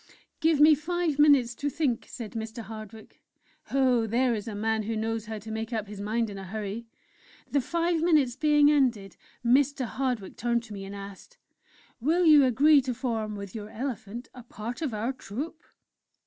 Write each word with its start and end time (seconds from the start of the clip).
"'Give 0.39 0.59
me 0.59 0.73
five 0.73 1.19
minutes 1.19 1.53
to 1.53 1.69
think,' 1.69 2.07
said 2.09 2.31
Mr. 2.31 2.63
Hardwick. 2.63 3.21
Oh! 3.69 4.07
there 4.07 4.33
is 4.33 4.47
a 4.47 4.55
man 4.55 4.81
who 4.81 4.95
knows 4.95 5.27
how 5.27 5.37
to 5.37 5.51
make 5.51 5.71
up 5.71 5.87
his 5.87 6.01
mind 6.01 6.27
in 6.31 6.39
a 6.39 6.43
hurry! 6.43 6.87
The 7.51 7.61
five 7.61 8.01
minutes 8.01 8.35
being 8.35 8.71
ended, 8.71 9.15
Mr. 9.45 9.85
Hardwick 9.85 10.37
turned 10.37 10.63
to 10.63 10.73
me 10.73 10.85
and 10.85 10.95
asked: 10.95 11.37
"'Will 11.99 12.25
you 12.25 12.43
agree 12.45 12.81
to 12.81 12.95
form, 12.95 13.35
with 13.35 13.53
your 13.53 13.69
elephant, 13.69 14.27
a 14.33 14.41
part 14.41 14.81
of 14.81 14.91
our 14.91 15.13
Troupe?' 15.13 15.63